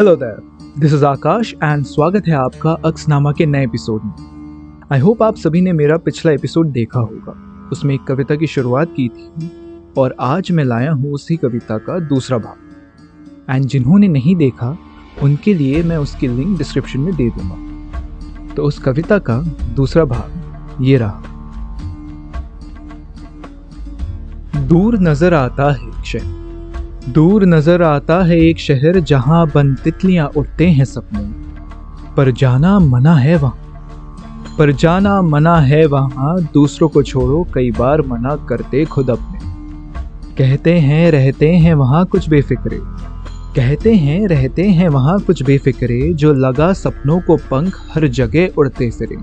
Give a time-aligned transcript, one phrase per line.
[0.00, 5.00] Hello there this is Akash and स्वागत है आपका अक्सनामा के नए एपिसोड में। आई
[5.00, 9.08] होप आप सभी ने मेरा पिछला एपिसोड देखा होगा। उसमें एक कविता की शुरुआत की
[9.08, 9.50] थी
[9.98, 12.56] और आज मैं लाया हूँ उसी कविता का दूसरा भाग।
[13.50, 14.76] एंड जिन्होंने नहीं देखा,
[15.22, 19.40] उनके लिए मैं उसकी लिंक डिस्क्रिप्शन में दे दूँगा। तो उस कविता का
[19.76, 21.22] दूसरा भाग ये रहा।
[24.60, 26.40] दूर नज़र आता है शहर
[27.08, 31.20] दूर नज़र आता है एक शहर जहाँ बन तितलियाँ उड़ते हैं सपने।
[32.14, 33.56] पर जाना मना है वहाँ।
[34.58, 39.38] पर जाना मना है वहाँ, दूसरों को छोड़ो, कई बार मना करते खुद अपने।
[40.36, 42.80] कहते हैं, रहते हैं वहाँ कुछ बेफिक्रे।
[43.56, 48.90] कहते हैं, रहते हैं वहाँ कुछ बेफिक्रे, जो लगा सपनों को पंख हर जगह उड़ते
[48.90, 49.16] फिरे।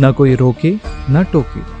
[0.00, 0.74] न कोई रोके,
[1.10, 1.78] न टोके।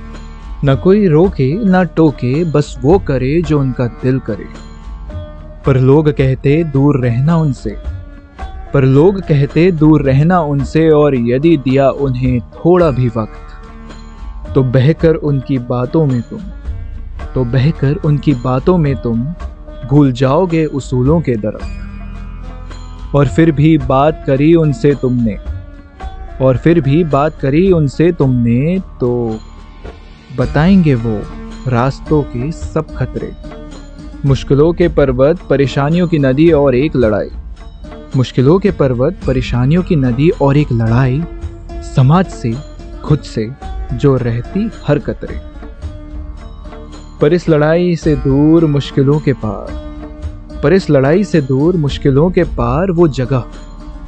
[0.64, 4.67] न कोई रोके, न टोके, बस वो करे जो उनका दिल करे।
[5.68, 7.70] पर लोग कहते दूर रहना उनसे।
[8.74, 15.14] पर लोग कहते दूर रहना उनसे और यदि दिया उन्हें थोड़ा भी वक्त तो बहकर
[15.14, 16.38] उनकी बातों में तुम
[17.34, 19.22] तो बहकर उनकी बातों में तुम
[19.90, 25.36] भूल जाओगे उसूलों के दरख्त और फिर भी बात करी उनसे तुमने,
[26.44, 29.12] और फिर भी बात करी उनसे तुमने तो
[30.38, 31.20] बताएँगे वो
[31.70, 33.57] रास्तों के सब खतरे।
[34.26, 37.28] मुश्किलों के पर्वत परेशानियों की नदी और एक लड़ाई।
[38.16, 41.22] मुश्किलों के पर्वत परेशानियों की नदी और एक लड़ाई,
[41.72, 42.54] समाज से,
[43.04, 43.50] खुद से,
[43.92, 45.40] जो रहती हर कतरे।
[47.20, 49.72] पर इस लड़ाई से दूर मुश्किलों के पार,
[50.62, 53.44] पर इस लड़ाई से दूर मुश्किलों के पार वो जगह,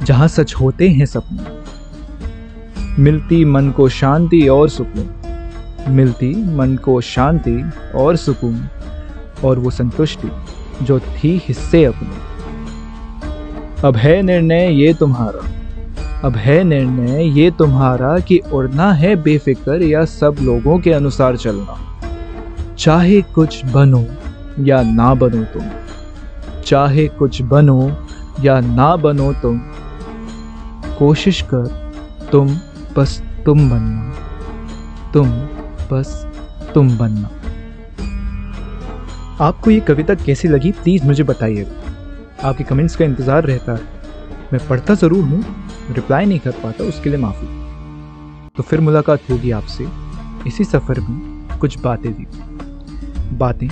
[0.03, 1.61] जहाँ सच होते हैं सपने।
[3.03, 5.09] मिलती मन को शांति और सुकून,
[5.87, 7.63] मिलती मन को शांति
[7.95, 8.67] और सुकून
[9.45, 10.31] और वो संतुष्टि,
[10.85, 12.31] जो थी हिस्से अपने।
[13.87, 15.51] अब है निर्णय ये तुम्हारा।
[16.27, 22.01] अब है निर्णय ये तुम्हारा कि उड़ना है बेफिक्र या सब लोगों के अनुसार चलना।
[22.77, 24.05] चाहे कुछ बनो
[24.59, 25.63] या ना बनो तुम।
[26.65, 27.97] चाहे कुछ बनो
[28.41, 29.59] या ना बनो तुम।
[30.99, 31.91] कोशिश कर,
[32.31, 32.57] तुम
[32.97, 34.13] बस तुम बनना।
[35.13, 35.29] तुम
[35.91, 36.27] बस
[36.73, 37.29] तुम बनना।
[39.41, 41.65] आपको ये कविता कैसी लगी प्लीज़ मुझे बताइए।
[42.43, 45.43] आपके कमेंट्स का इंतज़ार रहता है। मैं पढ़ता ज़रूर हूँ
[45.91, 47.47] रिप्लाई नहीं कर पाता, उसके लिए माफ़ी।
[48.57, 49.87] तो फिर मुलाकात होगी आपसे।
[50.47, 52.27] इसी सफ़र में कुछ बातें दी
[53.37, 53.67] बातें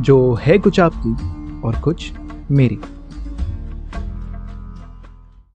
[0.00, 2.12] जो है कुछ आपकी और कुछ
[2.50, 2.78] मेरी।